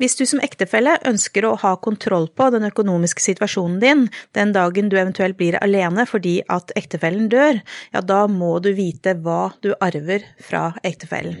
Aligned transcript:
Hvis 0.00 0.16
du 0.16 0.22
som 0.24 0.40
ektefelle 0.40 0.94
ønsker 1.04 1.44
å 1.44 1.56
ha 1.60 1.74
kontroll 1.84 2.30
på 2.32 2.46
den 2.54 2.64
økonomiske 2.70 3.20
situasjonen 3.20 3.76
din 3.82 4.06
den 4.36 4.54
dagen 4.56 4.88
du 4.88 4.96
eventuelt 4.96 5.36
blir 5.36 5.58
alene 5.60 6.06
fordi 6.08 6.38
at 6.48 6.72
ektefellen 6.80 7.28
dør, 7.28 7.60
ja, 7.92 8.00
da 8.00 8.24
må 8.24 8.54
du 8.64 8.72
vite 8.72 9.18
hva 9.20 9.50
du 9.60 9.74
arver 9.76 10.24
fra 10.40 10.70
ektefellen. 10.88 11.36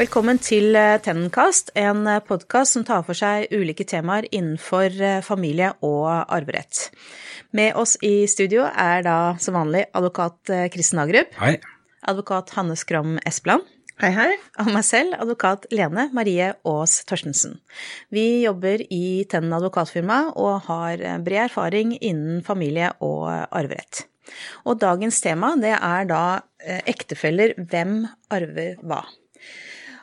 Velkommen 0.00 0.38
til 0.40 0.72
eh, 0.80 0.96
Tennenkast, 1.04 1.74
en 1.76 2.06
eh, 2.08 2.22
podkast 2.24 2.72
som 2.72 2.86
tar 2.88 3.02
for 3.04 3.18
seg 3.18 3.50
ulike 3.52 3.84
temaer 3.84 4.24
innenfor 4.30 4.94
eh, 4.96 5.18
familie 5.20 5.74
og 5.84 6.06
arverett. 6.08 6.86
Med 7.52 7.76
oss 7.76 7.98
i 8.00 8.24
studio 8.24 8.64
er 8.70 9.04
da 9.04 9.16
som 9.44 9.58
vanlig 9.58 9.82
advokat 9.92 10.54
Kristen 10.72 11.02
Agrup. 11.04 11.36
Hei. 11.42 11.58
Advokat 12.08 12.54
Hanne 12.56 12.78
Skram 12.80 13.18
Espeland. 13.28 13.68
Hei, 14.00 14.14
hei. 14.16 14.30
Og 14.64 14.72
meg 14.72 14.88
selv, 14.88 15.18
advokat 15.20 15.68
Lene 15.68 16.08
Marie 16.16 16.48
Aas 16.64 16.96
Torstensen. 17.04 17.60
Vi 18.08 18.46
jobber 18.46 18.80
i 18.80 19.26
Tennen 19.28 19.52
advokatfirma 19.58 20.30
og 20.32 20.62
har 20.70 21.04
bred 21.26 21.50
erfaring 21.50 21.98
innen 21.98 22.40
familie 22.46 22.94
og 23.04 23.28
arverett. 23.28 24.06
Og 24.64 24.80
dagens 24.80 25.20
tema 25.20 25.58
det 25.60 25.76
er 25.76 26.08
da 26.08 26.24
ektefeller, 26.88 27.58
hvem 27.68 28.06
arver 28.32 28.78
hva? 28.80 29.04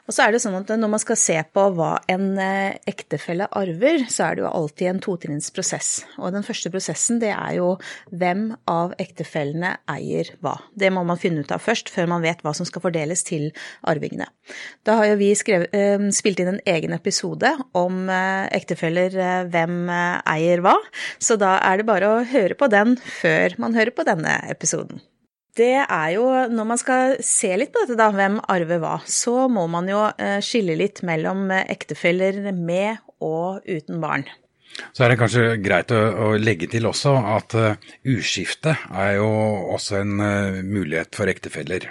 Og 0.07 0.15
så 0.15 0.23
er 0.23 0.33
det 0.33 0.39
sånn 0.39 0.55
at 0.55 0.69
når 0.79 0.91
man 0.93 1.01
skal 1.03 1.19
se 1.19 1.35
på 1.51 1.63
hva 1.75 1.97
en 2.11 2.29
eh, 2.39 2.77
ektefelle 2.87 3.49
arver, 3.59 4.05
så 4.11 4.29
er 4.29 4.37
det 4.37 4.45
jo 4.45 4.51
alltid 4.53 4.91
en 4.91 5.01
totrinnsprosess. 5.03 5.89
Og 6.21 6.31
den 6.35 6.45
første 6.47 6.71
prosessen 6.71 7.19
det 7.19 7.33
er 7.33 7.57
jo 7.57 7.73
hvem 8.15 8.49
av 8.71 8.95
ektefellene 9.03 9.73
eier 9.91 10.31
hva. 10.43 10.55
Det 10.79 10.93
må 10.95 11.03
man 11.07 11.19
finne 11.19 11.43
ut 11.43 11.51
av 11.51 11.63
først, 11.63 11.91
før 11.91 12.07
man 12.13 12.23
vet 12.23 12.39
hva 12.45 12.55
som 12.55 12.67
skal 12.67 12.85
fordeles 12.85 13.25
til 13.27 13.49
arvingene. 13.87 14.29
Da 14.87 14.95
har 15.01 15.11
jo 15.11 15.19
vi 15.19 15.33
skrevet, 15.35 15.75
eh, 15.75 16.07
spilt 16.15 16.39
inn 16.39 16.53
en 16.55 16.63
egen 16.63 16.95
episode 16.95 17.51
om 17.75 18.07
eh, 18.07 18.47
ektefeller, 18.55 19.19
hvem 19.51 19.91
eier 19.91 20.63
hva. 20.63 20.77
Så 21.19 21.35
da 21.41 21.57
er 21.67 21.81
det 21.81 21.89
bare 21.91 22.13
å 22.13 22.25
høre 22.31 22.55
på 22.55 22.71
den 22.71 22.95
før 23.19 23.59
man 23.59 23.75
hører 23.75 23.91
på 23.91 24.07
denne 24.07 24.39
episoden 24.47 25.03
det 25.57 25.83
er 25.83 26.09
jo 26.15 26.25
Når 26.53 26.67
man 26.69 26.79
skal 26.79 27.17
se 27.25 27.49
litt 27.57 27.73
på 27.73 27.83
dette, 27.83 27.97
da, 27.99 28.11
hvem 28.13 28.39
arver 28.47 28.81
hva, 28.83 28.97
så 29.05 29.47
må 29.51 29.67
man 29.71 29.89
jo 29.89 30.03
eh, 30.09 30.39
skille 30.45 30.77
litt 30.79 31.03
mellom 31.07 31.49
ektefeller 31.51 32.51
med 32.53 33.03
og 33.23 33.65
uten 33.65 34.01
barn. 34.03 34.27
Så 34.93 35.03
er 35.03 35.09
det 35.09 35.17
kanskje 35.17 35.45
greit 35.63 35.91
å, 35.95 35.97
å 35.97 36.27
legge 36.37 36.67
til 36.69 36.85
også 36.85 37.15
at 37.33 37.55
uh, 37.57 37.79
uskifte 38.05 38.75
er 38.93 39.15
jo 39.17 39.29
også 39.73 40.03
en 40.03 40.19
mulighet 40.67 41.17
for 41.17 41.31
ektefeller. 41.31 41.87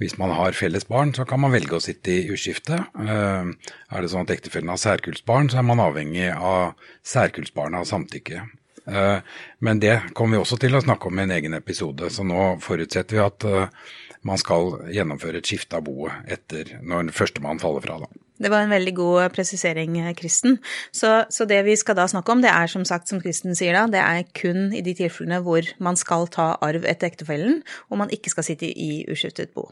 Hvis 0.00 0.16
man 0.20 0.32
har 0.36 0.56
felles 0.56 0.88
barn, 0.88 1.12
så 1.16 1.26
kan 1.28 1.42
man 1.42 1.52
velge 1.52 1.76
å 1.76 1.82
sitte 1.82 2.12
i 2.12 2.32
uskifte. 2.32 2.82
Er 3.00 4.02
det 4.04 4.10
sånn 4.12 4.26
at 4.26 4.32
ektefellen 4.34 4.68
har 4.68 4.80
særkullsbarn, 4.80 5.48
så 5.48 5.62
er 5.62 5.64
man 5.64 5.80
avhengig 5.80 6.28
av 6.36 6.74
særkullsbarna 7.08 7.80
og 7.80 7.88
samtykke. 7.88 8.42
Eh, 8.86 9.18
men 9.58 9.80
det 9.82 9.96
kommer 10.14 10.36
vi 10.36 10.42
også 10.42 10.58
til 10.62 10.76
å 10.76 10.82
snakke 10.84 11.10
om 11.10 11.18
i 11.18 11.24
en 11.26 11.34
egen 11.36 11.56
episode, 11.58 12.10
så 12.12 12.26
nå 12.26 12.56
forutsetter 12.64 13.18
vi 13.18 13.24
at 13.24 13.46
eh, 13.48 13.88
man 14.26 14.40
skal 14.40 14.76
gjennomføre 14.94 15.40
et 15.40 15.48
skifte 15.48 15.78
av 15.78 15.86
boet 15.86 16.30
etter 16.30 16.76
når 16.82 17.12
førstemann 17.14 17.62
faller 17.62 17.84
fra. 17.84 18.00
Da. 18.02 18.24
Det 18.36 18.50
var 18.52 18.66
en 18.66 18.74
veldig 18.74 18.92
god 18.96 19.32
presisering, 19.32 19.96
Kristen. 20.18 20.58
Så, 20.92 21.12
så, 21.32 21.46
det 21.48 21.62
vi 21.64 21.76
skal 21.78 21.96
da 21.96 22.04
snakke 22.10 22.34
om, 22.34 22.42
det 22.44 22.52
er 22.52 22.68
som 22.70 22.84
sagt, 22.88 23.08
som 23.08 23.22
Kristen 23.22 23.56
sier 23.56 23.78
da, 23.78 23.86
det 23.90 24.02
er 24.02 24.28
kun 24.36 24.74
i 24.76 24.84
de 24.84 24.96
tilfellene 24.98 25.40
hvor 25.46 25.66
man 25.82 25.96
skal 25.96 26.28
ta 26.32 26.52
arv 26.64 26.84
etter 26.84 27.08
ektefellen, 27.08 27.62
og 27.88 28.02
man 28.02 28.12
ikke 28.12 28.34
skal 28.34 28.46
sitte 28.50 28.68
i 28.68 29.06
uskiftet 29.10 29.54
bo. 29.56 29.70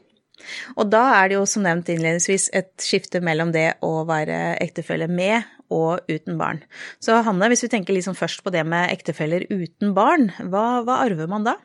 Og 0.75 0.88
da 0.91 1.03
er 1.19 1.31
det 1.31 1.37
jo 1.38 1.44
som 1.49 1.62
nevnt 1.65 1.88
innledningsvis 1.93 2.49
et 2.56 2.72
skifte 2.83 3.21
mellom 3.25 3.53
det 3.55 3.77
å 3.87 4.03
være 4.09 4.56
ektefelle 4.65 5.06
med 5.09 5.44
og 5.72 6.04
uten 6.10 6.38
barn. 6.41 6.62
Så 7.02 7.20
Hanne, 7.25 7.48
hvis 7.52 7.64
vi 7.64 7.70
tenker 7.72 7.97
liksom 7.97 8.16
først 8.19 8.44
på 8.44 8.52
det 8.54 8.64
med 8.69 8.92
ektefeller 8.92 9.47
uten 9.50 9.94
barn, 9.97 10.30
hva, 10.50 10.82
hva 10.84 11.00
arver 11.06 11.30
man 11.30 11.47
da? 11.47 11.56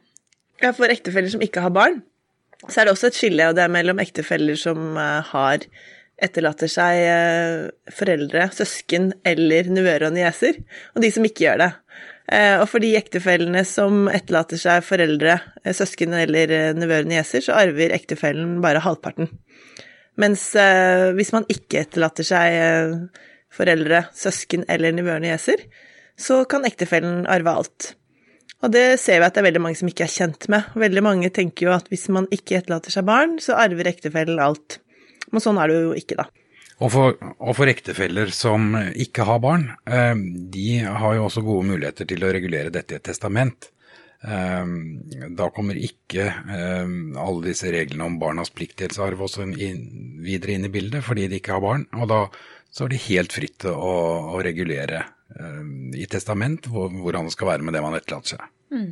Ja, 0.59 0.73
For 0.75 0.91
ektefeller 0.91 1.31
som 1.31 1.43
ikke 1.43 1.63
har 1.63 1.73
barn, 1.75 2.01
så 2.67 2.81
er 2.81 2.87
det 2.87 2.95
også 2.95 3.09
et 3.09 3.19
skille, 3.19 3.47
og 3.47 3.55
det 3.55 3.63
er 3.63 3.71
mellom 3.71 4.01
ektefeller 4.03 4.59
som 4.59 4.97
uh, 4.99 5.23
har 5.31 5.63
etterlater 6.19 6.67
seg 6.67 7.03
uh, 7.07 7.91
foreldre, 7.95 8.49
søsken 8.51 9.13
eller 9.27 9.69
nevøer 9.71 10.09
og 10.09 10.17
nieser, 10.17 10.59
og 10.95 11.05
de 11.05 11.11
som 11.16 11.27
ikke 11.27 11.45
gjør 11.45 11.61
det. 11.63 11.69
Uh, 12.29 12.57
og 12.59 12.66
for 12.73 12.83
de 12.83 12.91
ektefellene 12.99 13.63
som 13.66 14.09
etterlater 14.11 14.59
seg 14.59 14.83
foreldre, 14.85 15.39
søsken 15.71 16.17
eller 16.19 16.75
nevøer 16.75 17.07
og 17.07 17.13
nieser, 17.13 17.45
så 17.45 17.55
arver 17.61 17.95
ektefellen 17.95 18.59
bare 18.66 18.83
halvparten. 18.83 19.31
Mens 20.19 20.49
hvis 21.16 21.29
man 21.31 21.45
ikke 21.47 21.85
etterlater 21.85 22.25
seg 22.27 22.57
foreldre, 23.53 24.05
søsken 24.15 24.65
eller 24.69 24.93
nevøer 24.95 25.19
og 25.19 25.25
nieser, 25.25 25.63
så 26.19 26.43
kan 26.49 26.67
ektefellen 26.67 27.25
arve 27.31 27.55
alt. 27.61 27.93
Og 28.59 28.73
det 28.73 28.99
ser 28.99 29.21
vi 29.21 29.27
at 29.27 29.37
det 29.37 29.41
er 29.41 29.47
veldig 29.47 29.61
mange 29.63 29.79
som 29.79 29.87
ikke 29.87 30.03
er 30.03 30.11
kjent 30.11 30.49
med. 30.51 30.67
Veldig 30.79 31.03
mange 31.05 31.31
tenker 31.31 31.69
jo 31.69 31.75
at 31.77 31.87
hvis 31.91 32.09
man 32.11 32.27
ikke 32.35 32.59
etterlater 32.59 32.91
seg 32.91 33.07
barn, 33.07 33.37
så 33.39 33.55
arver 33.59 33.87
ektefellen 33.87 34.41
alt. 34.43 34.81
Men 35.31 35.43
sånn 35.43 35.59
er 35.61 35.71
det 35.71 35.79
jo 35.79 35.95
ikke, 35.95 36.19
da. 36.19 36.27
Og 36.79 36.91
for, 36.93 37.17
og 37.43 37.55
for, 37.57 37.67
ektefeller 37.67 38.31
som 38.31 38.71
ikke 38.75 39.25
har 39.27 39.41
barn, 39.43 39.66
eh, 39.87 40.16
de 40.16 40.69
har 40.83 41.17
jo 41.17 41.25
også 41.27 41.43
gode 41.43 41.67
muligheter 41.73 42.07
til 42.07 42.23
å 42.23 42.31
regulere 42.35 42.71
dette 42.71 42.95
i 42.95 42.99
et 42.99 43.07
testament. 43.09 43.69
Eh, 44.23 44.71
da 45.39 45.49
kommer 45.55 45.79
ikke 45.79 46.27
eh, 46.27 46.93
alle 47.19 47.43
disse 47.49 47.71
reglene 47.75 48.07
om 48.07 48.16
barnas 48.19 48.51
pliktdelsarv 48.55 49.27
også 49.27 49.47
videre 49.55 50.55
inn 50.55 50.67
i 50.67 50.71
bildet, 50.71 51.03
fordi 51.03 51.27
de 51.27 51.39
ikke 51.39 51.57
har 51.57 51.63
barn. 51.63 51.85
Og 51.99 52.07
da 52.11 52.21
så 52.72 52.85
er 52.85 52.94
det 52.94 53.06
helt 53.07 53.34
fritt 53.35 53.66
å, 53.69 53.74
å 54.35 54.40
regulere 54.46 55.03
uh, 55.40 55.63
i 55.97 56.07
testament 56.09 56.69
hvor, 56.69 56.91
hvordan 56.94 57.30
det 57.30 57.35
skal 57.35 57.53
være 57.56 57.68
med 57.68 57.78
det 57.78 57.84
man 57.85 57.97
etterlater 57.97 58.38
seg. 58.38 58.47
Mm. 58.69 58.90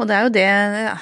Og 0.00 0.06
det 0.08 0.14
er 0.16 0.24
jo 0.24 0.32
det 0.32 0.44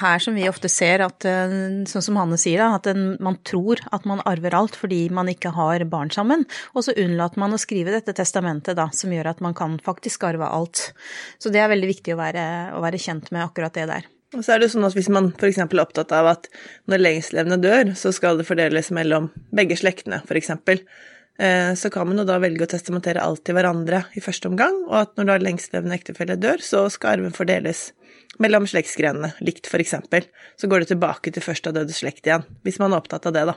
her 0.00 0.22
som 0.22 0.34
vi 0.34 0.48
ofte 0.50 0.69
ser, 0.70 1.04
at, 1.04 1.25
eh, 1.28 1.53
sånn 1.86 2.03
som 2.03 2.19
Hanne 2.19 2.38
sier, 2.41 2.65
at 2.65 2.88
en, 2.91 3.15
man 3.22 3.38
tror 3.47 3.78
at 3.94 4.06
man 4.09 4.22
arver 4.26 4.56
alt 4.59 4.75
fordi 4.78 5.04
man 5.15 5.31
ikke 5.31 5.53
har 5.54 5.84
barn 5.91 6.10
sammen, 6.10 6.42
og 6.75 6.82
så 6.82 6.97
unnlater 6.98 7.38
man 7.42 7.54
å 7.54 7.60
skrive 7.62 7.94
dette 7.94 8.16
testamentet 8.19 8.78
da, 8.78 8.88
som 8.91 9.15
gjør 9.15 9.31
at 9.31 9.44
man 9.44 9.54
kan 9.54 9.78
faktisk 9.78 10.26
arve 10.26 10.48
alt. 10.50 10.88
Så 11.38 11.54
det 11.54 11.62
er 11.62 11.70
veldig 11.70 11.92
viktig 11.94 12.16
å 12.16 12.20
være, 12.20 12.47
å 12.75 12.82
være 12.82 13.00
kjent 13.00 13.31
med 13.31 13.47
akkurat 13.47 13.78
det 13.78 13.86
der. 13.94 14.10
Og 14.34 14.42
så 14.42 14.56
er 14.56 14.65
det 14.65 14.72
sånn 14.72 14.84
at 14.84 14.97
Hvis 14.97 15.09
man 15.12 15.31
f.eks. 15.31 15.60
er 15.62 15.81
opptatt 15.81 16.10
av 16.12 16.26
at 16.32 16.48
når 16.91 17.04
lengstlevende 17.04 17.62
dør, 17.62 17.92
så 17.94 18.10
skal 18.12 18.41
det 18.41 18.48
fordeles 18.48 18.91
mellom 18.91 19.31
begge 19.54 19.78
slektene, 19.78 20.19
f.eks., 20.26 20.50
så 21.36 21.91
kan 21.92 22.08
man 22.08 22.16
jo 22.16 22.24
da 22.24 22.38
velge 22.41 22.64
å 22.64 22.70
testamentere 22.70 23.20
alt 23.20 23.42
til 23.44 23.58
hverandre 23.58 23.98
i 24.16 24.22
første 24.24 24.48
omgang, 24.48 24.78
og 24.88 24.97
at 25.02 25.10
når 25.19 25.28
da 25.28 25.36
lengstlevende 25.44 25.98
ektefelle 25.98 26.38
dør, 26.41 26.62
så 26.64 26.86
skal 26.92 27.19
arven 27.19 27.34
fordeles 27.36 27.91
mellom 28.42 28.66
slektsgrenene, 28.69 29.34
likt 29.44 29.69
for 29.70 29.82
eksempel. 29.82 30.26
Så 30.56 30.69
går 30.70 30.82
det 30.82 30.92
tilbake 30.94 31.32
til 31.32 31.44
først 31.44 31.69
av 31.69 31.76
døde 31.76 31.97
slekt 31.97 32.28
igjen, 32.28 32.47
hvis 32.66 32.80
man 32.82 32.92
er 32.92 33.02
opptatt 33.02 33.28
av 33.28 33.36
det, 33.36 33.47
da. 33.52 33.56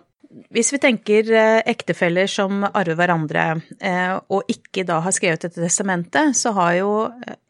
Hvis 0.54 0.70
vi 0.76 0.78
tenker 0.82 1.32
eh, 1.34 1.60
ektefeller 1.72 2.30
som 2.30 2.62
arver 2.68 2.98
hverandre, 3.00 3.46
eh, 3.82 4.14
og 4.30 4.52
ikke 4.52 4.86
da 4.86 5.00
har 5.02 5.16
skrevet 5.16 5.48
dette 5.48 5.58
testamentet, 5.64 6.38
så 6.38 6.54
har 6.58 6.76
jo 6.78 6.92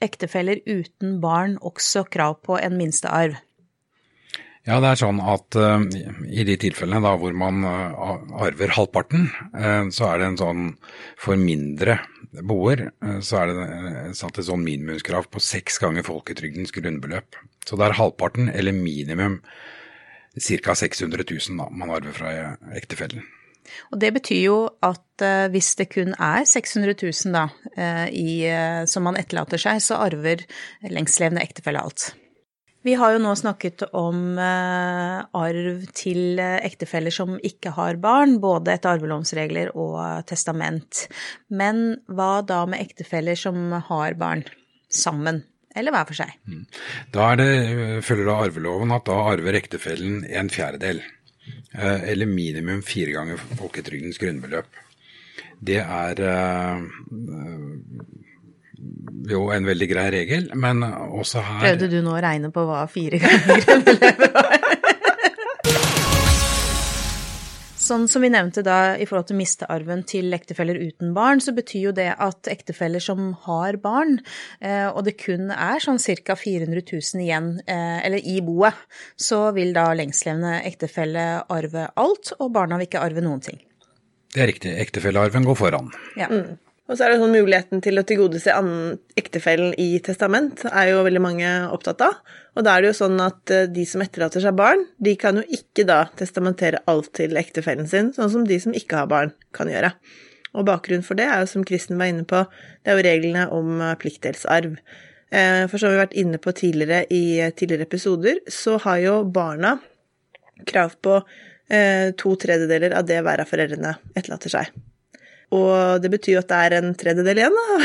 ektefeller 0.03 0.61
uten 0.63 1.17
barn 1.23 1.58
også 1.59 2.05
krav 2.08 2.40
på 2.47 2.55
en 2.61 2.78
minstearv. 2.79 3.35
Ja, 4.67 4.78
det 4.84 4.90
er 4.91 5.00
sånn 5.00 5.22
at 5.23 5.56
uh, 5.56 5.79
i 6.28 6.44
de 6.44 6.56
tilfellene 6.59 7.00
da 7.06 7.14
hvor 7.20 7.35
man 7.38 7.64
uh, 7.64 8.20
arver 8.44 8.73
halvparten, 8.76 9.29
uh, 9.56 9.88
så 9.94 10.09
er 10.09 10.20
det 10.20 10.28
en 10.28 10.40
sånn 10.41 10.66
for 11.20 11.40
mindre 11.40 12.02
boer, 12.46 12.90
så 13.26 13.40
er 13.40 13.50
det 13.50 13.64
satt 14.20 14.38
et 14.38 14.46
sånn 14.46 14.61
minimumskrav 14.61 15.32
på 15.34 15.41
seks 15.41 15.79
ganger 15.82 16.06
folketrygdens 16.06 16.76
grunnbeløp. 16.76 17.40
Så 17.66 17.79
det 17.79 17.88
er 17.88 17.97
halvparten 17.97 18.52
eller 18.53 18.76
minimum 18.76 19.40
ca. 20.38 20.76
600 20.78 21.26
000 21.26 21.58
da, 21.58 21.66
man 21.73 21.96
arver 21.96 22.14
fra 22.14 22.35
ektefellen. 22.78 23.26
Og 23.90 23.97
det 24.03 24.14
betyr 24.14 24.44
jo 24.44 24.59
at 24.85 25.26
hvis 25.50 25.72
det 25.82 25.90
kun 25.96 26.14
er 26.14 26.46
600 26.46 26.94
000 27.02 27.34
da, 27.34 27.47
i, 28.14 28.46
som 28.90 29.09
man 29.09 29.17
etterlater 29.17 29.62
seg, 29.66 29.82
så 29.82 29.97
arver 30.05 30.46
lengstlevende 30.85 31.41
ektefelle 31.50 31.82
alt. 31.82 32.12
Vi 32.87 32.93
har 32.96 33.11
jo 33.11 33.20
nå 33.20 33.34
snakket 33.35 33.84
om 33.97 34.37
eh, 34.40 35.17
arv 35.35 35.81
til 35.97 36.40
eh, 36.40 36.61
ektefeller 36.64 37.11
som 37.11 37.35
ikke 37.43 37.73
har 37.76 37.99
barn, 37.99 38.37
både 38.40 38.78
etter 38.78 38.96
arvelovsregler 38.96 39.73
og 39.76 39.99
testament. 40.29 41.08
Men 41.52 41.99
hva 42.08 42.40
da 42.47 42.64
med 42.70 42.79
ektefeller 42.85 43.40
som 43.40 43.76
har 43.90 44.16
barn? 44.20 44.47
sammen, 44.90 45.43
eller 45.76 45.93
hver 45.93 46.08
for 46.09 46.17
seg. 46.17 46.34
Da 47.14 47.31
er 47.31 47.40
det, 47.40 47.49
følger 48.05 48.26
det 48.26 48.34
av 48.34 48.43
arveloven 48.47 48.93
at 48.96 49.05
da 49.09 49.17
arver 49.31 49.58
ektefellen 49.59 50.23
en 50.26 50.52
fjerdedel. 50.53 51.03
Eller 51.79 52.29
minimum 52.29 52.81
fire 52.85 53.14
ganger 53.14 53.41
folketrygdens 53.58 54.17
grunnbeløp. 54.22 54.70
Det 55.66 55.79
er 55.81 56.22
jo 59.29 59.47
en 59.53 59.67
veldig 59.67 59.90
grei 59.91 60.08
regel, 60.16 60.49
men 60.58 60.84
også 60.85 61.43
her 61.46 61.66
Prøvde 61.67 61.91
du 61.91 61.99
nå 62.05 62.16
å 62.16 62.23
regne 62.23 62.52
på 62.53 62.66
hva 62.70 62.85
fire 62.91 63.20
ganger 63.22 63.66
grunnbeløpet 63.66 64.37
var? 64.37 64.70
Sånn 67.90 68.05
som 68.11 68.22
vi 68.22 68.29
nevnte 68.29 68.61
da 68.61 68.96
i 69.02 69.05
forhold 69.09 69.31
til 69.31 69.40
mistearven 69.40 70.03
til 70.05 70.29
ektefeller 70.35 70.78
uten 70.78 71.16
barn, 71.16 71.40
så 71.41 71.55
betyr 71.58 71.87
jo 71.87 71.93
det 71.97 72.11
at 72.22 72.49
ektefeller 72.52 73.02
som 73.02 73.31
har 73.47 73.79
barn, 73.81 74.20
og 74.61 74.99
det 75.08 75.16
kun 75.17 75.49
er 75.55 75.81
sånn 75.81 75.97
ca. 75.97 76.35
400 76.37 76.84
000 76.85 77.23
igjen, 77.23 77.49
eller 77.66 78.22
i 78.22 78.37
boet, 78.46 78.78
så 79.17 79.47
vil 79.58 79.73
da 79.73 79.87
lengstlevende 79.97 80.59
ektefelle 80.70 81.26
arve 81.49 81.87
alt, 81.97 82.35
og 82.37 82.53
barna 82.53 82.78
vil 82.78 82.91
ikke 82.91 83.02
arve 83.02 83.26
noen 83.26 83.41
ting. 83.47 83.58
Det 84.35 84.43
er 84.43 84.52
riktig. 84.52 84.76
Ektefellearven 84.85 85.49
går 85.49 85.58
foran. 85.58 85.90
Ja. 86.20 86.29
Mm. 86.29 86.59
Og 86.90 86.97
så 86.97 87.06
er 87.06 87.12
det 87.14 87.20
sånn 87.22 87.36
muligheten 87.36 87.84
til 87.86 88.02
å 88.02 88.03
tilgodese 88.08 88.53
ektefellen 89.20 89.76
i 89.78 90.00
testament, 90.02 90.64
er 90.66 90.88
jo 90.90 91.03
veldig 91.06 91.22
mange 91.22 91.52
opptatt 91.70 92.02
av. 92.02 92.16
Og 92.58 92.66
da 92.66 92.74
er 92.74 92.82
det 92.82 92.90
jo 92.90 92.96
sånn 93.03 93.20
at 93.22 93.53
de 93.70 93.84
som 93.86 94.02
etterlater 94.02 94.41
seg 94.41 94.58
barn, 94.58 94.82
de 94.97 95.14
kan 95.22 95.38
jo 95.38 95.44
ikke 95.53 95.86
da 95.86 96.00
testamentere 96.18 96.82
alt 96.90 97.12
til 97.20 97.38
ektefellen 97.38 97.86
sin, 97.91 98.09
sånn 98.18 98.34
som 98.34 98.47
de 98.50 98.58
som 98.64 98.74
ikke 98.74 99.03
har 99.03 99.12
barn, 99.12 99.36
kan 99.53 99.70
gjøre. 99.70 99.94
Og 100.58 100.66
bakgrunnen 100.66 101.06
for 101.06 101.20
det 101.20 101.30
er 101.30 101.44
jo, 101.44 101.52
som 101.53 101.68
Kristen 101.68 102.02
var 102.02 102.09
inne 102.09 102.26
på, 102.26 102.41
det 102.82 102.90
er 102.90 102.97
jo 102.97 103.06
reglene 103.06 103.46
om 103.53 103.86
pliktdelsarv. 104.02 104.82
For 105.30 105.78
som 105.78 105.91
vi 105.91 105.94
har 105.94 106.08
vært 106.08 106.18
inne 106.18 106.41
på 106.41 106.58
tidligere 106.58 107.03
i 107.14 107.24
tidligere 107.53 107.86
episoder, 107.86 108.41
så 108.50 108.80
har 108.82 108.97
jo 109.06 109.20
barna 109.30 109.78
krav 110.66 110.97
på 111.06 111.22
to 112.18 112.38
tredjedeler 112.41 112.97
av 112.97 113.06
det 113.06 113.22
hver 113.22 113.46
av 113.46 113.53
foreldrene 113.53 114.00
etterlater 114.18 114.58
seg. 114.58 114.74
Og 115.55 116.01
det 116.03 116.11
betyr 116.13 116.35
jo 116.35 116.41
at 116.43 116.49
det 116.51 116.57
er 116.61 116.75
en 116.78 116.91
tredjedel 116.97 117.40
igjen, 117.41 117.55
da. 117.57 117.78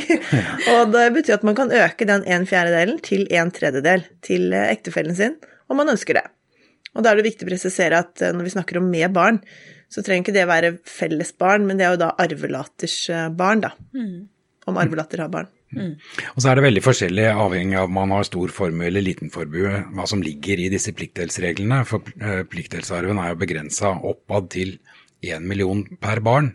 og 0.74 0.94
det 0.94 1.06
betyr 1.18 1.36
at 1.36 1.44
man 1.44 1.58
kan 1.58 1.72
øke 1.76 2.06
den 2.08 2.24
en 2.24 2.46
fjerdedelen 2.48 3.02
til 3.04 3.26
en 3.36 3.52
tredjedel 3.52 4.06
til 4.24 4.54
ektefellen 4.56 5.16
sin, 5.18 5.36
om 5.68 5.76
man 5.80 5.92
ønsker 5.92 6.16
det. 6.16 6.24
Og 6.96 7.04
da 7.04 7.12
er 7.12 7.20
det 7.20 7.28
viktig 7.28 7.44
å 7.46 7.50
presisere 7.50 8.00
at 8.00 8.24
når 8.32 8.48
vi 8.48 8.54
snakker 8.56 8.80
om 8.80 8.88
med 8.90 9.12
barn, 9.14 9.42
så 9.92 10.02
trenger 10.06 10.24
ikke 10.24 10.36
det 10.38 10.48
være 10.48 10.74
felles 10.88 11.34
barn, 11.38 11.66
men 11.68 11.78
det 11.78 11.86
er 11.86 11.94
jo 11.94 12.04
da 12.06 12.14
arvelaters 12.22 12.98
barn, 13.36 13.66
da. 13.66 13.74
Om 14.70 14.78
arvelater 14.80 15.24
har 15.24 15.32
barn. 15.32 15.50
Mm. 15.70 15.92
Og 16.34 16.42
så 16.42 16.50
er 16.50 16.58
det 16.58 16.64
veldig 16.64 16.82
forskjellig 16.82 17.26
avhengig 17.30 17.76
av 17.78 17.86
om 17.86 17.94
man 17.94 18.14
har 18.16 18.26
stor 18.26 18.50
formue 18.54 18.88
eller 18.88 19.04
liten 19.04 19.30
formue, 19.30 19.84
hva 19.94 20.06
som 20.10 20.22
ligger 20.24 20.62
i 20.62 20.70
disse 20.72 20.94
pliktdelsreglene. 20.96 21.82
For 21.86 22.02
pliktdelsarven 22.50 23.20
er 23.22 23.34
jo 23.34 23.40
begrensa 23.44 23.92
oppad 24.12 24.50
til 24.56 24.78
én 25.26 25.46
million 25.46 25.84
per 26.02 26.22
barn. 26.24 26.54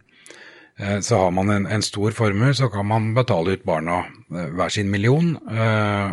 Så 0.76 1.16
har 1.22 1.30
man 1.32 1.50
en, 1.54 1.66
en 1.72 1.84
stor 1.86 2.12
formue, 2.12 2.52
så 2.52 2.68
kan 2.68 2.84
man 2.90 3.14
betale 3.16 3.54
ut 3.56 3.62
barna 3.64 4.02
hver 4.28 4.74
sin 4.76 4.90
million, 4.92 5.38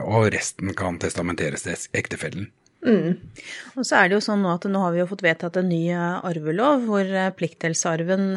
og 0.07 0.29
resten 0.31 0.71
kan 0.79 1.01
testamenteres 1.03 1.65
til 1.67 1.99
ektefellen. 1.99 2.47
Mm. 2.87 3.19
Og 3.75 3.83
så 3.83 3.99
er 3.99 4.07
det 4.07 4.21
jo 4.21 4.23
sånn 4.23 4.45
nå 4.47 4.53
at 4.55 4.69
nå 4.71 4.85
har 4.85 4.95
vi 4.95 5.03
jo 5.03 5.09
fått 5.11 5.25
vedtatt 5.27 5.59
en 5.59 5.67
ny 5.71 5.83
arvelov 5.99 6.87
hvor 6.87 7.11
pliktdelsarven 7.39 8.29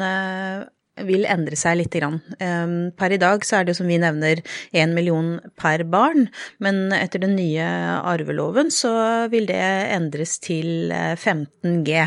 vil 1.04 1.26
endre 1.28 1.56
seg 1.58 1.76
litt. 1.80 1.96
Per 1.96 3.12
i 3.12 3.18
dag 3.20 3.44
så 3.44 3.60
er 3.60 3.68
det 3.68 3.76
som 3.78 3.88
vi 3.88 3.98
nevner 4.00 4.40
én 4.76 4.94
million 4.96 5.36
per 5.58 5.84
barn, 5.88 6.28
men 6.62 6.92
etter 6.96 7.22
den 7.22 7.36
nye 7.38 7.66
arveloven 8.00 8.70
så 8.72 8.92
vil 9.32 9.48
det 9.50 9.60
endres 9.94 10.38
til 10.44 10.92
15G. 10.92 12.06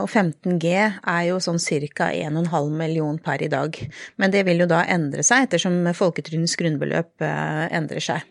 Og 0.00 0.08
15G 0.08 0.74
er 0.74 1.24
jo 1.28 1.40
sånn 1.42 1.60
ca. 1.60 2.10
1,5 2.12 2.78
million 2.78 3.18
per 3.18 3.42
i 3.44 3.50
dag. 3.52 3.76
Men 4.16 4.32
det 4.34 4.44
vil 4.48 4.64
jo 4.64 4.70
da 4.70 4.84
endre 4.88 5.24
seg 5.26 5.48
ettersom 5.48 5.82
folketrygdens 5.96 6.56
grunnbeløp 6.60 7.24
endrer 7.24 8.04
seg. 8.04 8.24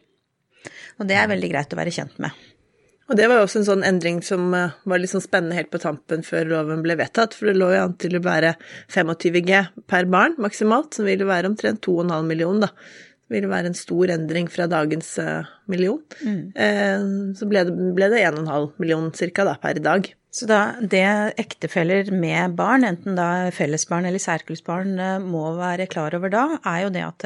Og 1.01 1.07
det 1.09 1.17
er 1.17 1.29
veldig 1.31 1.49
greit 1.51 1.73
å 1.73 1.79
være 1.79 1.93
kjent 1.93 2.19
med. 2.21 2.52
Og 3.11 3.17
det 3.19 3.27
var 3.27 3.39
jo 3.39 3.45
også 3.47 3.59
en 3.61 3.67
sånn 3.67 3.85
endring 3.87 4.21
som 4.23 4.53
var 4.53 5.01
litt 5.01 5.11
sånn 5.11 5.23
spennende 5.23 5.57
helt 5.57 5.71
på 5.73 5.81
tampen 5.83 6.23
før 6.23 6.47
loven 6.53 6.83
ble 6.85 6.95
vedtatt, 6.99 7.35
for 7.35 7.49
det 7.49 7.57
lå 7.59 7.67
jo 7.73 7.81
an 7.83 7.97
til 7.99 8.15
å 8.15 8.23
være 8.23 8.53
25 8.93 9.41
G 9.49 9.59
per 9.91 10.07
barn 10.11 10.37
maksimalt, 10.41 10.95
som 10.95 11.09
ville 11.09 11.27
være 11.27 11.51
omtrent 11.51 11.83
2,5 11.83 12.29
millioner, 12.29 12.69
da. 12.69 13.11
Det 13.23 13.37
ville 13.37 13.51
være 13.51 13.71
en 13.71 13.77
stor 13.77 14.11
endring 14.13 14.47
fra 14.51 14.67
dagens 14.71 15.15
million. 15.71 15.99
Mm. 16.21 16.41
Eh, 16.55 17.05
så 17.39 17.47
ble 17.49 17.63
det, 17.67 17.75
ble 17.97 18.09
det 18.13 18.23
1,5 18.27 18.67
million 18.83 19.07
cirka 19.15 19.47
da, 19.47 19.55
per 19.59 19.79
dag. 19.83 20.09
Så 20.33 20.47
da 20.49 20.59
det 20.81 21.05
ektefeller 21.37 22.07
med 22.09 22.55
barn, 22.57 22.81
enten 22.87 23.13
da 23.13 23.51
fellesbarn 23.53 24.07
eller 24.09 24.21
særkullsbarn, 24.21 24.95
må 25.29 25.43
være 25.59 25.85
klar 25.85 26.15
over 26.17 26.31
da, 26.33 26.45
er 26.65 26.79
jo 26.81 26.93
det 26.95 27.03
at 27.05 27.25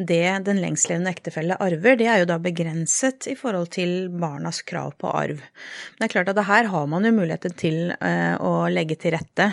det 0.00 0.20
den 0.46 0.62
lengstlevende 0.62 1.10
ektefelle 1.12 1.58
arver, 1.60 1.98
det 2.00 2.06
er 2.08 2.22
jo 2.22 2.28
da 2.30 2.38
begrenset 2.40 3.26
i 3.28 3.34
forhold 3.36 3.68
til 3.74 4.08
barnas 4.08 4.62
krav 4.64 4.94
på 4.96 5.10
arv. 5.12 5.42
Men 5.44 6.00
det 6.00 6.06
er 6.06 6.14
klart 6.14 6.30
at 6.32 6.40
her 6.48 6.70
har 6.72 6.86
man 6.88 7.04
jo 7.04 7.12
muligheten 7.18 7.52
til 7.60 7.92
å 7.92 8.52
legge 8.72 8.96
til 9.02 9.12
rette 9.12 9.50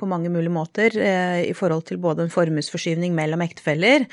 på 0.00 0.08
mange 0.08 0.32
mulige 0.32 0.54
måter 0.54 0.96
i 0.96 1.52
forhold 1.58 1.84
til 1.90 2.00
både 2.00 2.24
en 2.24 2.32
formuesforskyvning 2.32 3.12
mellom 3.18 3.44
ektefeller, 3.44 4.06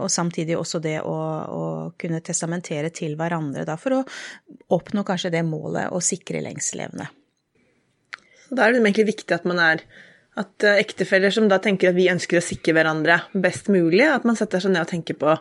og 0.00 0.08
samtidig 0.10 0.58
også 0.58 0.82
det 0.82 0.96
å, 1.06 1.14
å 1.46 1.62
kunne 1.94 2.24
testamentere 2.26 2.90
til 2.90 3.14
hverandre 3.14 3.62
da, 3.70 3.78
for 3.78 4.00
å 4.00 4.02
oppnå 4.74 5.06
kanskje 5.06 5.30
det 5.38 5.44
målet 5.46 5.94
å 5.94 6.02
sikre 6.02 6.42
lengstlevende. 6.42 7.06
Og 8.50 8.58
da 8.58 8.66
er 8.66 8.74
det 8.74 8.82
egentlig 8.82 9.10
viktig 9.12 9.36
at 9.36 9.48
man 9.48 9.62
er 9.62 9.82
at 10.36 10.66
ektefeller 10.68 11.32
som 11.32 11.46
da 11.48 11.56
tenker 11.64 11.90
at 11.90 11.96
vi 11.96 12.10
ønsker 12.12 12.38
å 12.38 12.44
sikre 12.44 12.74
hverandre 12.76 13.22
best 13.40 13.70
mulig, 13.72 14.04
at 14.04 14.26
man 14.28 14.36
setter 14.36 14.60
seg 14.60 14.74
ned 14.74 14.84
og 14.84 14.90
tenker 14.90 15.16
på 15.16 15.32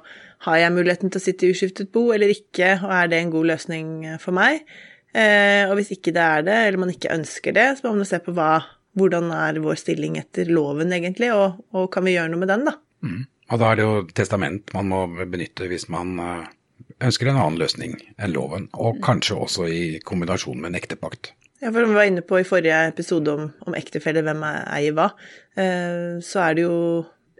har 0.46 0.60
jeg 0.62 0.72
muligheten 0.75 1.12
til 1.12 1.19
å 1.19 1.25
sitte 1.25 1.48
i 1.48 1.56
uskiftet 1.56 1.92
bo 1.92 2.07
eller 2.16 2.31
ikke, 2.31 2.78
og 2.80 2.94
er 2.96 3.12
det 3.12 3.19
en 3.19 3.34
god 3.34 3.50
løsning 3.52 3.92
for 4.24 4.36
meg? 4.38 4.63
Eh, 5.16 5.68
og 5.68 5.75
hvis 5.80 5.94
ikke 5.96 6.13
det 6.16 6.24
er 6.24 6.48
det, 6.48 6.57
eller 6.68 6.81
man 6.86 6.92
ikke 6.94 7.13
ønsker 7.16 7.56
det, 7.56 7.68
så 7.78 7.88
må 7.88 8.00
man 8.00 8.07
se 8.07 8.22
på 8.24 8.36
hva, 8.36 8.54
hvordan 8.96 9.31
er 9.36 9.62
vår 9.63 9.80
stilling 9.80 10.19
etter 10.19 10.51
loven 10.51 10.92
egentlig, 10.96 11.31
og, 11.36 11.63
og 11.75 11.90
kan 11.92 12.08
vi 12.08 12.16
gjøre 12.16 12.31
noe 12.31 12.44
med 12.44 12.51
den, 12.51 12.68
da? 12.68 12.75
Mm. 13.04 13.24
Og 13.51 13.62
da 13.62 13.69
er 13.69 13.78
det 13.78 13.86
jo 13.86 13.98
testament 14.18 14.72
man 14.74 14.88
må 14.90 15.06
benytte 15.30 15.68
hvis 15.69 15.90
man 15.94 16.16
ønsker 17.04 17.30
en 17.30 17.38
annen 17.39 17.60
løsning 17.62 17.98
enn 18.15 18.34
loven, 18.34 18.70
og 18.74 19.01
kanskje 19.06 19.38
også 19.44 19.68
i 19.70 19.82
kombinasjon 20.08 20.62
med 20.62 20.72
en 20.72 20.80
ektepakt. 20.80 21.36
Ja, 21.65 21.72
for 21.74 21.81
vi 21.81 21.95
var 21.98 22.05
inne 22.05 22.22
på 22.22 22.38
i 22.38 22.45
forrige 22.45 22.77
episode 22.91 23.31
om, 23.34 23.45
om 23.65 23.74
ektefeller, 23.74 24.22
hvem 24.27 24.43
eier 24.45 24.93
hva, 24.93 25.07
eh, 25.57 26.19
så 26.22 26.43
er 26.43 26.57
det 26.60 26.65
jo 26.67 26.75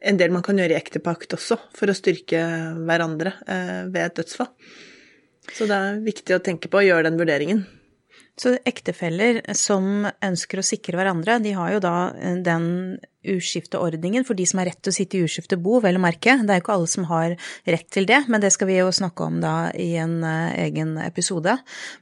en 0.02 0.18
del 0.18 0.34
man 0.34 0.42
kan 0.46 0.58
gjøre 0.58 0.74
i 0.74 0.80
ektepakt 0.80 1.36
også, 1.38 1.60
for 1.78 1.94
å 1.94 1.94
styrke 1.94 2.42
hverandre 2.88 3.36
eh, 3.46 3.84
ved 3.86 4.02
et 4.02 4.16
dødsfall. 4.18 4.50
Så 5.54 5.68
det 5.70 5.78
er 5.78 6.02
viktig 6.02 6.40
å 6.40 6.42
tenke 6.42 6.72
på 6.74 6.82
å 6.82 6.84
gjøre 6.88 7.06
den 7.06 7.22
vurderingen. 7.22 7.62
Så 8.36 8.58
ektefeller 8.68 9.40
som 9.56 10.08
ønsker 10.24 10.60
å 10.60 10.66
sikre 10.66 11.00
hverandre, 11.00 11.38
de 11.40 11.54
har 11.56 11.76
jo 11.76 11.84
da 11.84 11.96
den 12.44 12.66
uskifteordningen 13.26 14.26
for 14.28 14.38
de 14.38 14.46
som 14.46 14.60
har 14.60 14.68
rett 14.70 14.82
til 14.84 14.92
å 14.92 14.96
sitte 14.98 15.18
i 15.18 15.24
uskiftet 15.26 15.62
bo, 15.64 15.80
vel 15.82 15.98
å 15.98 16.02
merke. 16.04 16.36
Det 16.44 16.52
er 16.52 16.60
jo 16.60 16.66
ikke 16.66 16.76
alle 16.76 16.90
som 16.92 17.08
har 17.10 17.38
rett 17.64 17.88
til 17.96 18.08
det, 18.10 18.20
men 18.30 18.44
det 18.44 18.52
skal 18.54 18.70
vi 18.70 18.76
jo 18.78 18.92
snakke 18.94 19.26
om 19.26 19.40
da 19.44 19.54
i 19.80 19.94
en 20.02 20.20
egen 20.26 20.98
episode. 21.02 21.56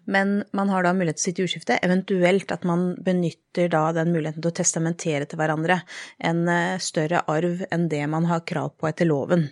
Men 0.09 0.39
man 0.57 0.73
har 0.73 0.87
da 0.87 0.95
mulighet 0.97 1.21
til 1.21 1.23
å 1.23 1.27
sitte 1.29 1.45
i 1.45 1.47
uskifte, 1.51 1.77
eventuelt 1.85 2.51
at 2.55 2.65
man 2.67 2.89
benytter 3.05 3.69
da 3.71 3.85
den 3.95 4.11
muligheten 4.15 4.41
til 4.41 4.51
å 4.51 4.57
testamentere 4.57 5.29
til 5.29 5.39
hverandre 5.39 5.83
en 6.17 6.43
større 6.81 7.23
arv 7.29 7.63
enn 7.69 7.87
det 7.93 8.03
man 8.09 8.27
har 8.31 8.43
krav 8.49 8.73
på 8.79 8.89
etter 8.89 9.07
loven. 9.07 9.51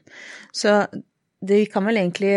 Så 0.50 0.81
vi 1.41 1.65
kan 1.65 1.86
vel 1.88 1.98
egentlig 1.98 2.33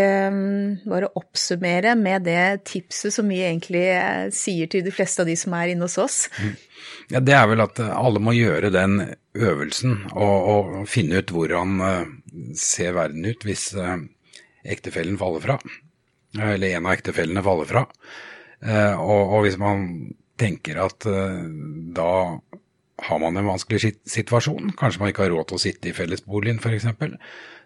bare 0.89 1.11
oppsummere 1.19 1.93
med 2.01 2.25
det 2.25 2.65
tipset 2.71 3.13
som 3.13 3.29
vi 3.29 3.43
egentlig 3.45 3.85
sier 4.33 4.71
til 4.73 4.85
de 4.87 4.93
fleste 4.95 5.23
av 5.23 5.29
de 5.29 5.37
som 5.37 5.57
er 5.59 5.75
inne 5.75 5.85
hos 5.85 5.99
oss. 6.01 6.19
Ja, 7.13 7.21
Det 7.21 7.35
er 7.37 7.49
vel 7.51 7.61
at 7.61 7.81
alle 7.85 8.23
må 8.25 8.33
gjøre 8.33 8.73
den 8.73 9.03
øvelsen 9.37 10.07
og, 10.15 10.49
og 10.55 10.89
finne 10.89 11.21
ut 11.21 11.33
hvordan 11.35 11.83
ser 12.57 12.97
verden 12.97 13.29
ut 13.29 13.45
hvis 13.45 13.67
ektefellen 14.65 15.21
faller 15.21 15.45
fra. 15.45 15.59
Eller 16.41 16.79
en 16.79 16.89
av 16.89 16.97
ektefellene 16.97 17.45
faller 17.45 17.69
fra. 17.69 17.85
Og, 18.65 19.23
og 19.37 19.45
hvis 19.45 19.61
man 19.61 19.85
tenker 20.41 20.81
at 20.87 21.05
da 21.05 22.11
har 23.03 23.19
man 23.19 23.37
en 23.37 23.49
vanskelig 23.49 23.95
situasjon, 24.07 24.75
kanskje 24.79 25.03
man 25.03 25.11
ikke 25.11 25.25
har 25.27 25.35
råd 25.35 25.51
til 25.51 25.59
å 25.59 25.65
sitte 25.65 25.91
i 25.91 25.97
fellesboligen 25.97 26.63
f.eks., 26.63 26.87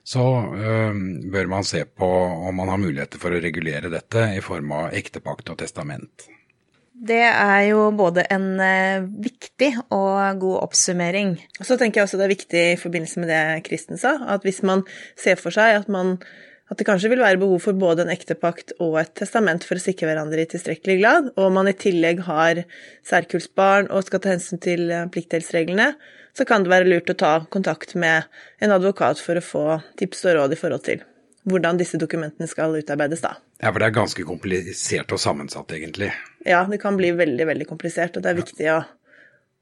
så 0.09 0.25
øh, 0.57 0.99
bør 1.29 1.51
man 1.53 1.67
se 1.69 1.83
på 1.85 2.07
om 2.49 2.55
man 2.57 2.71
har 2.73 2.81
muligheter 2.81 3.21
for 3.21 3.35
å 3.35 3.41
regulere 3.43 3.91
dette 3.93 4.23
i 4.39 4.41
form 4.41 4.73
av 4.73 4.95
ektepakt 4.97 5.51
og 5.53 5.59
testament. 5.61 6.25
Det 6.99 7.21
er 7.29 7.61
jo 7.69 7.91
både 7.95 8.25
en 8.33 8.47
eh, 8.63 9.05
viktig 9.23 9.71
og 9.95 10.41
god 10.41 10.57
oppsummering. 10.65 11.37
Så 11.61 11.77
tenker 11.79 12.01
jeg 12.01 12.09
også 12.09 12.19
det 12.19 12.27
er 12.27 12.33
viktig 12.33 12.63
i 12.73 12.81
forbindelse 12.81 13.23
med 13.23 13.31
det 13.31 13.43
Kristen 13.69 14.01
sa, 14.01 14.17
at 14.33 14.47
hvis 14.49 14.65
man 14.67 14.83
ser 15.19 15.39
for 15.39 15.55
seg 15.55 15.83
at, 15.83 15.93
man, 15.93 16.17
at 16.69 16.77
det 16.77 16.87
kanskje 16.89 17.11
vil 17.13 17.23
være 17.25 17.41
behov 17.41 17.63
for 17.65 17.79
både 17.79 18.05
en 18.05 18.13
ektepakt 18.13 18.75
og 18.85 18.99
et 19.01 19.15
testament 19.17 19.65
for 19.65 19.81
å 19.81 19.83
sikre 19.83 20.11
hverandre 20.11 20.45
i 20.45 20.51
tilstrekkelig 20.53 20.99
grad, 21.01 21.31
og 21.37 21.49
om 21.49 21.59
man 21.61 21.71
i 21.71 21.77
tillegg 21.77 22.23
har 22.29 22.63
særkullsbarn 23.09 23.89
og 23.89 24.05
skal 24.07 24.23
ta 24.25 24.35
hensyn 24.35 24.61
til 24.63 24.89
eh, 24.93 25.07
pliktdelsreglene, 25.13 25.93
så 26.37 26.47
kan 26.47 26.63
det 26.63 26.73
være 26.73 26.89
lurt 26.91 27.11
å 27.11 27.19
ta 27.19 27.33
kontakt 27.51 27.97
med 27.99 28.29
en 28.63 28.75
advokat 28.75 29.21
for 29.23 29.41
å 29.41 29.45
få 29.45 29.65
tips 29.99 30.27
og 30.29 30.37
råd 30.39 30.55
i 30.55 30.61
forhold 30.61 30.85
til 30.87 31.07
hvordan 31.49 31.79
disse 31.81 31.99
dokumentene 32.01 32.49
skal 32.51 32.77
utarbeides 32.77 33.23
da. 33.25 33.39
Ja, 33.63 33.73
for 33.73 33.81
det 33.81 33.89
er 33.89 33.97
ganske 33.97 34.25
komplisert 34.27 35.15
og 35.15 35.21
sammensatt, 35.23 35.73
egentlig. 35.75 36.11
Ja, 36.47 36.61
det 36.69 36.81
kan 36.83 36.99
bli 36.99 37.11
veldig, 37.17 37.47
veldig 37.49 37.67
komplisert, 37.71 38.19
og 38.19 38.25
det 38.25 38.31
er 38.31 38.39
viktig 38.39 38.69
å, 38.75 38.83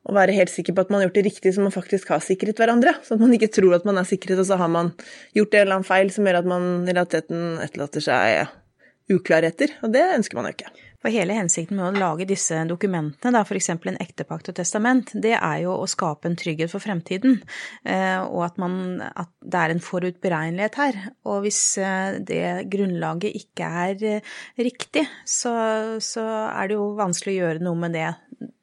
å 0.06 0.14
være 0.14 0.36
helt 0.36 0.52
sikker 0.52 0.76
på 0.76 0.84
at 0.84 0.92
man 0.92 1.00
har 1.00 1.08
gjort 1.08 1.18
det 1.18 1.26
riktig, 1.26 1.54
så 1.54 1.64
man 1.64 1.74
faktisk 1.74 2.12
har 2.14 2.22
sikret 2.24 2.60
hverandre. 2.60 2.94
Så 3.02 3.16
at 3.16 3.22
man 3.22 3.34
ikke 3.34 3.50
tror 3.54 3.78
at 3.78 3.86
man 3.88 3.98
er 3.98 4.06
sikret, 4.08 4.38
og 4.38 4.46
så 4.48 4.58
har 4.60 4.70
man 4.70 4.92
gjort 5.36 5.56
en 5.56 5.64
eller 5.64 5.78
annen 5.80 5.88
feil 5.88 6.12
som 6.14 6.28
gjør 6.28 6.40
at 6.42 6.50
man 6.52 6.68
i 6.84 6.94
realiteten 6.94 7.58
etterlater 7.64 8.06
seg 8.06 8.54
uklarheter. 9.12 9.78
Og 9.86 9.94
det 9.94 10.04
ønsker 10.16 10.38
man 10.38 10.48
jo 10.48 10.56
ikke. 10.56 10.70
For 11.06 11.14
hele 11.14 11.36
hensikten 11.36 11.78
med 11.78 11.86
å 11.86 12.00
lage 12.00 12.26
disse 12.26 12.56
dokumentene, 12.66 13.30
da 13.36 13.44
f.eks. 13.44 13.68
en 13.76 13.98
ektepakt 14.02 14.48
og 14.50 14.56
testament, 14.58 15.12
det 15.14 15.36
er 15.36 15.60
jo 15.62 15.76
å 15.76 15.86
skape 15.90 16.26
en 16.26 16.34
trygghet 16.38 16.72
for 16.72 16.82
fremtiden, 16.82 17.36
eh, 17.86 18.18
og 18.24 18.46
at, 18.48 18.56
man, 18.58 18.98
at 19.06 19.30
det 19.44 19.60
er 19.60 19.74
en 19.74 19.82
forutberegnelighet 19.84 20.80
her. 20.80 20.98
Og 21.28 21.44
hvis 21.44 21.60
eh, 21.78 22.18
det 22.26 22.42
grunnlaget 22.72 23.38
ikke 23.38 23.70
er 23.84 24.06
eh, 24.16 24.34
riktig, 24.58 25.04
så, 25.22 25.54
så 26.02 26.26
er 26.48 26.72
det 26.72 26.80
jo 26.80 26.88
vanskelig 26.98 27.36
å 27.36 27.40
gjøre 27.44 27.66
noe 27.68 27.82
med 27.86 27.94
det 27.94 28.08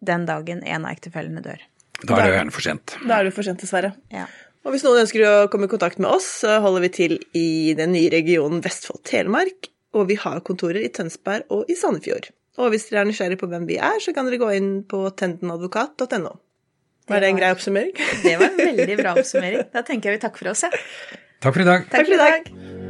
den 0.03 0.25
dagen 0.29 0.63
en 0.63 0.87
av 0.87 0.95
ektefellene 0.95 1.43
dør. 1.43 1.61
Da 2.03 2.17
er 2.19 2.25
det 2.27 2.39
gjerne 2.39 2.55
for 2.55 2.65
sent. 2.65 2.95
Da 3.03 3.19
er 3.19 3.27
det 3.29 3.35
for 3.35 3.47
sent, 3.47 3.61
dessverre. 3.63 3.93
Ja. 4.13 4.25
Og 4.63 4.75
hvis 4.75 4.83
noen 4.85 5.03
ønsker 5.03 5.23
å 5.27 5.35
komme 5.51 5.67
i 5.67 5.71
kontakt 5.71 5.99
med 5.99 6.09
oss, 6.11 6.27
så 6.43 6.57
holder 6.63 6.85
vi 6.85 6.91
til 6.95 7.15
i 7.35 7.75
den 7.77 7.93
nye 7.95 8.11
regionen 8.11 8.63
Vestfold-Telemark 8.63 9.73
og 9.93 10.09
vi 10.09 10.17
har 10.19 10.41
kontorer 10.45 10.83
i 10.83 10.91
Tønsberg 10.93 11.49
og 11.53 11.69
i 11.69 11.77
Sandefjord. 11.77 12.31
Og 12.61 12.73
hvis 12.73 12.87
dere 12.89 13.03
er 13.03 13.09
nysgjerrig 13.09 13.39
på 13.41 13.49
hvem 13.49 13.65
vi 13.69 13.79
er, 13.81 13.97
så 14.01 14.13
kan 14.13 14.29
dere 14.29 14.41
gå 14.41 14.51
inn 14.57 14.71
på 14.89 15.05
tendenadvokat.no. 15.21 16.35
Var 17.09 17.19
det 17.23 17.33
en 17.33 17.41
grei 17.41 17.49
oppsummering? 17.53 17.97
Det 18.23 18.37
var 18.39 18.47
en 18.51 18.61
veldig 18.61 19.01
bra 19.01 19.17
oppsummering. 19.17 19.67
Da 19.73 19.83
tenker 19.85 20.11
jeg 20.11 20.21
vi 20.21 20.23
takker 20.27 20.45
for 20.45 20.53
oss, 20.53 20.65
ja. 20.67 20.71
Takk 21.43 21.57
for 21.57 21.65
i 21.65 21.69
dag. 21.69 21.91
Takk 21.91 22.07
for 22.07 22.15
i 22.15 22.23
dag. 22.23 22.82